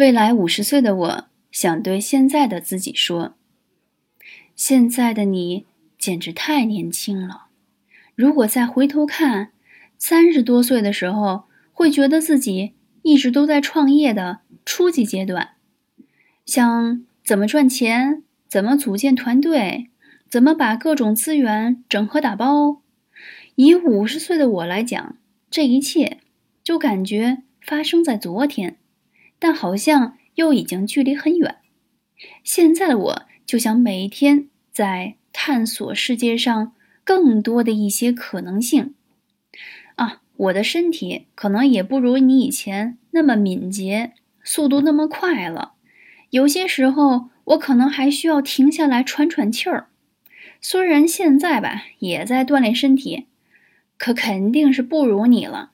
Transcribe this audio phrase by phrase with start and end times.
[0.00, 3.34] 未来五十岁的我想对现在的自己说：
[4.56, 5.66] 现在的你
[5.98, 7.48] 简直太年轻了。
[8.14, 9.50] 如果再回头看，
[9.98, 15.50] 三十多岁的时候，会觉得自己一直都在创业的初级阶段，
[16.46, 19.90] 想怎么赚钱，怎么组建团队，
[20.30, 22.80] 怎么把各种资源整合打包。
[23.54, 25.18] 以五十岁的我来讲，
[25.50, 26.20] 这一切
[26.64, 28.78] 就感觉发生在昨天。
[29.40, 31.56] 但好像又已经距离很远。
[32.44, 36.72] 现在的我就想每天在探索世界上
[37.02, 38.94] 更多的一些可能性。
[39.96, 44.12] 啊，我的身体可能也不如你以前那么敏捷，
[44.44, 45.72] 速度那么快了。
[46.30, 49.88] 有些时候我可能还需要停下来喘喘气儿。
[50.60, 53.26] 虽然现在吧也在锻炼身体，
[53.96, 55.72] 可肯定是不如你了。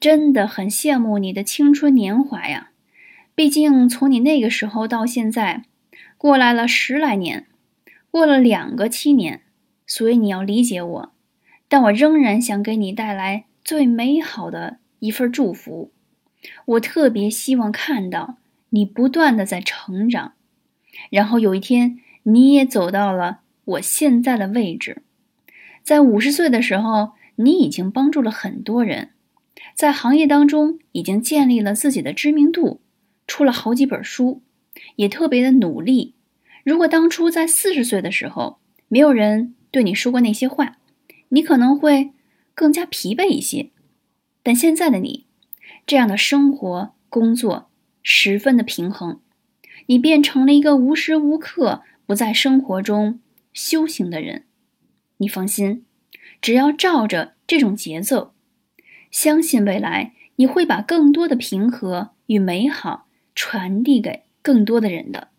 [0.00, 2.71] 真的很羡慕你的青春年华呀。
[3.34, 5.64] 毕竟，从你那个时候到现在，
[6.18, 7.46] 过来了十来年，
[8.10, 9.42] 过了两个七年，
[9.86, 11.12] 所以你要理解我。
[11.68, 15.90] 但我仍然想给你带来最美好的一份祝福。
[16.66, 18.36] 我特别希望看到
[18.70, 20.34] 你不断的在成长，
[21.08, 25.02] 然后有一天你也走到了我现在的位置。
[25.82, 29.12] 在五十岁的时候，你已经帮助了很多人，
[29.74, 32.80] 在行业当中已经建立了自己的知名度。
[33.26, 34.42] 出了好几本书，
[34.96, 36.14] 也特别的努力。
[36.64, 40.78] 如果当初在四十岁的时候，没有人对你说过那些话，
[41.30, 42.12] 你可能会
[42.54, 43.70] 更加疲惫一些。
[44.42, 45.26] 但现在的你，
[45.86, 47.70] 这样的生活工作
[48.02, 49.20] 十分的平衡，
[49.86, 53.20] 你变成了一个无时无刻不在生活中
[53.52, 54.44] 修行的人。
[55.18, 55.84] 你放心，
[56.40, 58.34] 只要照着这种节奏，
[59.10, 63.06] 相信未来你会把更多的平和与美好。
[63.34, 65.31] 传递给更多的人的。